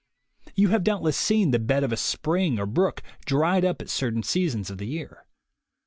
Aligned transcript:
You 0.55 0.69
have 0.69 0.83
doubtless 0.83 1.15
seen 1.15 1.51
the 1.51 1.59
bed 1.59 1.83
of 1.83 1.91
a 1.91 1.95
spring 1.95 2.57
or 2.59 2.65
brook 2.65 3.03
dried 3.27 3.63
up 3.63 3.83
at 3.83 3.89
certain 3.91 4.23
seasons 4.23 4.71
of 4.71 4.79
the 4.79 4.87
year. 4.87 5.27